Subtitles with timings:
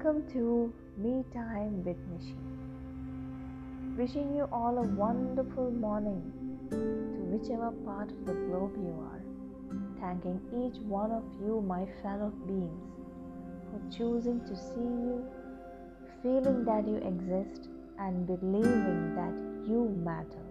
[0.00, 2.36] Welcome to Me Time with Nishi.
[3.96, 6.22] Wishing you all a wonderful morning
[6.70, 6.76] to
[7.32, 9.20] whichever part of the globe you are.
[10.00, 12.92] Thanking each one of you, my fellow beings,
[13.72, 15.26] for choosing to see you,
[16.22, 17.68] feeling that you exist,
[17.98, 19.34] and believing that
[19.68, 20.46] you matter.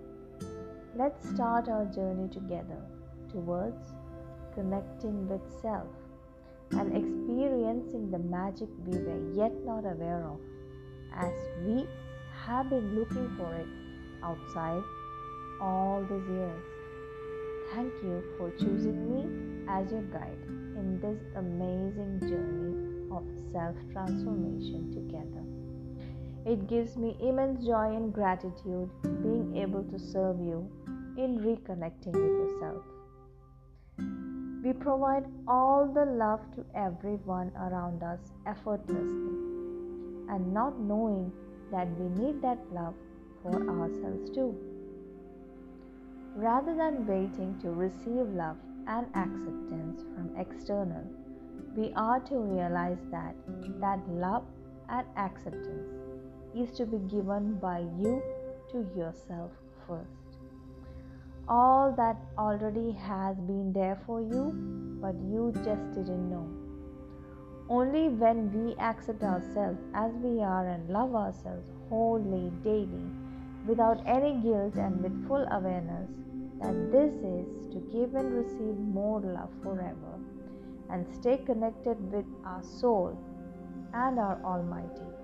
[0.94, 2.82] Let's start our journey together
[3.32, 3.94] towards
[4.54, 5.88] connecting with self
[6.72, 10.40] and experiencing the magic we were yet not aware of,
[11.16, 11.34] as
[11.66, 11.88] we
[12.46, 13.68] have been looking for it
[14.24, 14.84] outside
[15.62, 16.64] all these years.
[17.74, 20.44] Thank you for choosing me as your guide
[20.78, 25.44] in this amazing journey of self transformation together.
[26.46, 30.70] It gives me immense joy and gratitude being able to serve you
[31.18, 32.84] in reconnecting with yourself.
[34.64, 39.38] We provide all the love to everyone around us effortlessly
[40.30, 41.32] and not knowing
[41.72, 42.96] that we need that love
[43.44, 44.56] for ourselves too.
[46.36, 51.04] Rather than waiting to receive love and acceptance from external,
[51.76, 53.36] we are to realize that
[53.80, 54.44] that love
[54.90, 55.92] and acceptance
[56.56, 58.22] is to be given by you
[58.72, 59.52] to yourself
[59.88, 60.27] first
[61.50, 64.52] all that already has been there for you,
[65.02, 66.48] but you just didn't know.
[67.70, 73.08] Only when we accept ourselves as we are and love ourselves wholly, daily,
[73.66, 76.10] without any guilt and with full awareness
[76.62, 80.20] that this is to give and receive more love forever
[80.90, 83.18] and stay connected with our soul
[83.94, 85.17] and our Almighty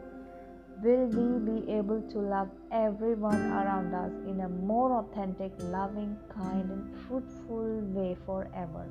[0.84, 6.70] will we be able to love everyone around us in a more authentic, loving, kind,
[6.70, 8.86] and fruitful way forever.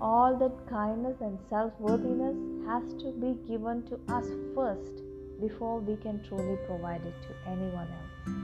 [0.00, 5.02] All that kindness and self worthiness has to be given to us first
[5.38, 8.34] before we can truly provide it to anyone else.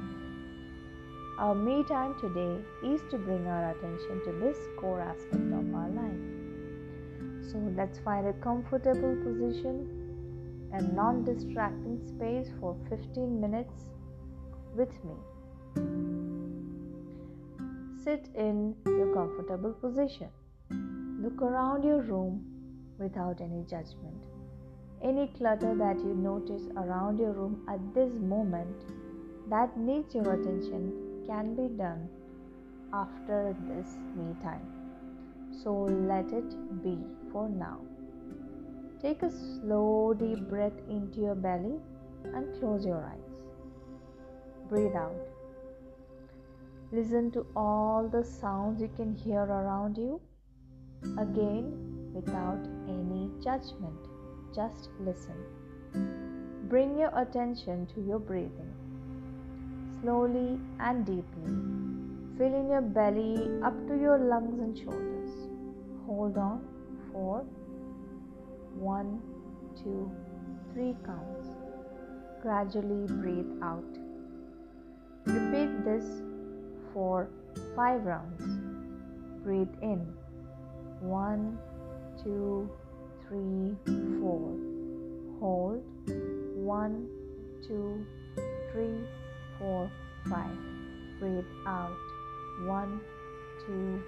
[1.38, 5.88] Our me time today is to bring our attention to this core aspect of our
[5.88, 7.50] life.
[7.50, 9.95] So let's find a comfortable position
[10.76, 13.86] a non distracting space for 15 minutes
[14.74, 15.14] with me.
[18.04, 20.28] Sit in your comfortable position.
[21.22, 22.44] Look around your room
[22.98, 24.26] without any judgment.
[25.02, 28.84] Any clutter that you notice around your room at this moment
[29.48, 32.08] that needs your attention can be done
[32.92, 34.66] after this me time.
[35.62, 36.98] So let it be
[37.32, 37.80] for now.
[39.00, 41.78] Take a slow, deep breath into your belly
[42.34, 43.20] and close your eyes.
[44.68, 45.28] Breathe out.
[46.92, 50.20] Listen to all the sounds you can hear around you.
[51.18, 53.98] Again, without any judgment,
[54.54, 55.36] just listen.
[56.68, 58.72] Bring your attention to your breathing.
[60.00, 61.52] Slowly and deeply,
[62.38, 65.30] fill in your belly up to your lungs and shoulders.
[66.06, 66.66] Hold on
[67.12, 67.44] for
[68.78, 69.20] one,
[69.82, 70.10] two,
[70.72, 71.48] three counts.
[72.42, 73.84] Gradually breathe out.
[75.24, 76.04] Repeat this
[76.92, 77.28] for
[77.74, 78.42] five rounds.
[79.42, 80.06] Breathe in.
[81.00, 81.58] One,
[82.22, 82.70] two,
[83.26, 83.74] three,
[84.20, 84.56] four.
[85.40, 85.82] Hold.
[86.54, 87.08] One,
[87.66, 88.04] two,
[88.72, 88.98] three,
[89.58, 89.90] four,
[90.28, 90.56] five.
[91.18, 91.96] Breathe out.
[92.64, 93.00] One,
[93.66, 94.02] two,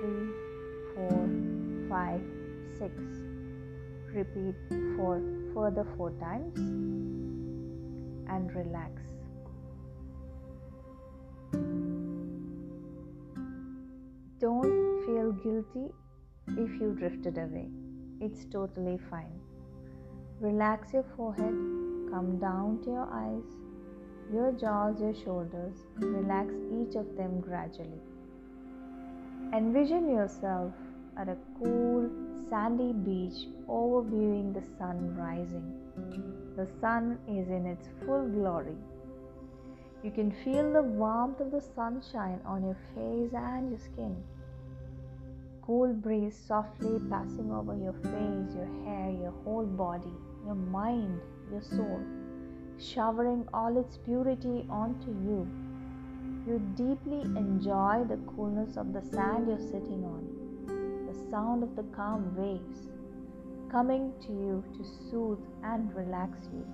[0.00, 0.28] three,
[0.94, 1.28] four,
[1.88, 2.20] five,
[2.78, 3.19] six.
[4.14, 4.56] Repeat
[4.96, 5.22] for
[5.54, 6.58] further four times
[8.28, 9.02] and relax.
[14.40, 15.92] Don't feel guilty
[16.48, 17.68] if you drifted away.
[18.20, 19.38] It's totally fine.
[20.40, 21.54] Relax your forehead,
[22.10, 23.44] come down to your eyes,
[24.32, 25.76] your jaws, your shoulders.
[25.98, 28.00] Relax each of them gradually.
[29.52, 30.72] Envision yourself
[31.18, 32.10] at a cool,
[32.50, 35.68] sandy beach overviewing the sun rising.
[36.56, 38.74] The sun is in its full glory.
[40.02, 44.16] You can feel the warmth of the sunshine on your face and your skin.
[45.62, 50.12] Cool breeze softly passing over your face, your hair, your whole body,
[50.44, 51.20] your mind,
[51.52, 52.00] your soul,
[52.80, 55.48] showering all its purity onto you.
[56.48, 60.39] You deeply enjoy the coolness of the sand you're sitting on
[61.30, 62.88] sound of the calm waves
[63.70, 66.66] coming to you to soothe and relax you.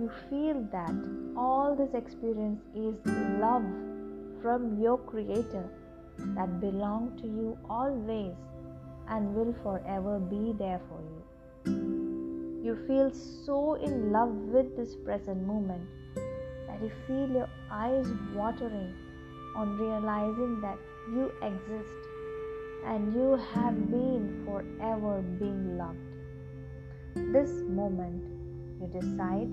[0.00, 0.96] You feel that
[1.36, 2.94] all this experience is
[3.40, 3.64] love
[4.42, 5.64] from your Creator
[6.36, 8.34] that belong to you always
[9.08, 11.22] and will forever be there for you.
[12.64, 15.82] You feel so in love with this present moment
[16.68, 18.94] that you feel your eyes watering
[19.56, 20.78] on realizing that
[21.10, 22.11] you exist
[22.84, 25.98] and you have been forever being loved.
[27.32, 28.22] This moment,
[28.80, 29.50] you decide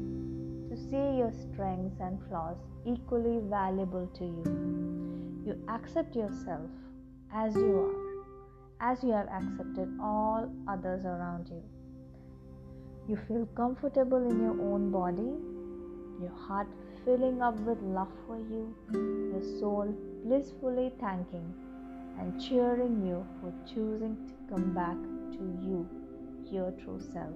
[0.69, 5.43] to see your strengths and flaws equally valuable to you.
[5.45, 6.69] You accept yourself
[7.33, 7.91] as you
[8.81, 11.61] are, as you have accepted all others around you.
[13.07, 15.31] You feel comfortable in your own body,
[16.21, 16.67] your heart
[17.05, 21.53] filling up with love for you, your soul blissfully thanking
[22.19, 24.98] and cheering you for choosing to come back
[25.31, 25.88] to you,
[26.51, 27.33] your true self.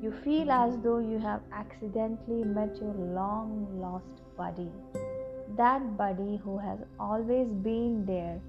[0.00, 4.70] You feel as though you have accidentally met your long lost buddy.
[5.56, 8.40] That buddy who has always been there,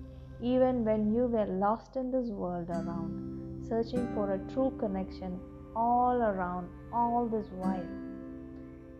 [0.42, 5.39] even when you were lost in this world around, searching for a true connection
[5.75, 7.86] all around all this while.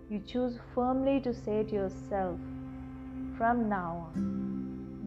[0.10, 2.40] You choose firmly to say to yourself,
[3.38, 4.59] from now on,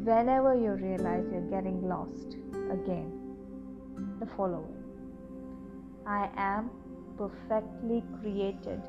[0.05, 2.37] whenever you realize you're getting lost
[2.73, 3.13] again,
[4.19, 4.83] the following
[6.05, 6.71] I am
[7.17, 8.83] perfectly created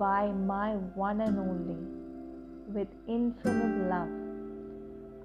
[0.00, 1.78] by my one and only
[2.74, 4.10] with infinite love.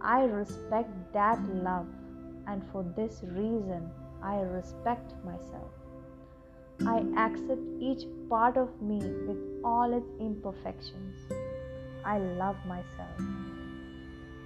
[0.01, 1.87] I respect that love,
[2.45, 3.89] and for this reason,
[4.21, 5.71] I respect myself.
[6.85, 11.15] I accept each part of me with all its imperfections.
[12.05, 13.52] I love myself.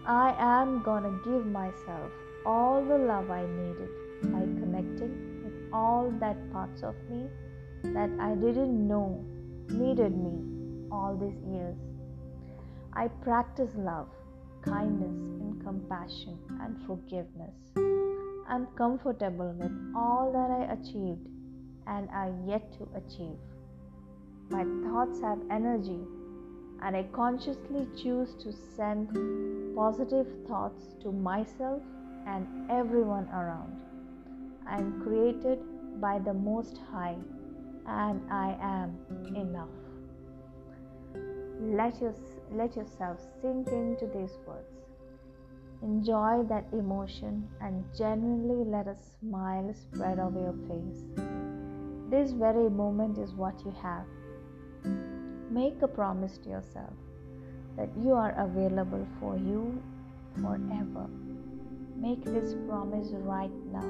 [0.07, 2.11] I am gonna give myself
[2.45, 3.89] all the love I needed
[4.23, 7.27] by connecting with all that parts of me
[7.83, 9.21] that I didn't know
[9.69, 11.75] needed me all these years.
[12.93, 14.07] I practice love,
[14.61, 17.55] kindness, and compassion and forgiveness.
[18.47, 21.27] I'm comfortable with all that I achieved
[21.85, 23.39] and are yet to achieve.
[24.51, 25.99] My thoughts have energy,
[26.81, 31.81] and I consciously choose to send positive thoughts to myself
[32.25, 33.81] and everyone around.
[34.67, 35.59] I am created
[36.01, 37.15] by the Most High
[37.87, 38.97] and I am
[39.35, 39.69] enough.
[41.59, 42.13] Let, your,
[42.51, 44.77] let yourself sink into these words.
[45.81, 51.03] Enjoy that emotion and genuinely let a smile spread over your face.
[52.09, 54.05] This very moment is what you have.
[55.49, 56.93] Make a promise to yourself
[57.77, 59.81] that you are available for you
[60.41, 61.07] forever.
[61.95, 63.89] Make this promise right now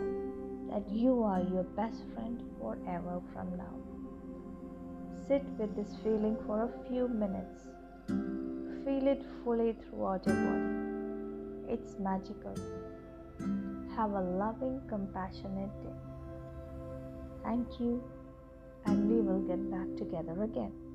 [0.69, 3.73] that you are your best friend forever from now.
[5.27, 7.67] Sit with this feeling for a few minutes.
[8.85, 11.73] Feel it fully throughout your body.
[11.73, 12.55] It's magical.
[13.95, 15.97] Have a loving, compassionate day.
[17.43, 18.03] Thank you,
[18.85, 20.86] and we will get back together again.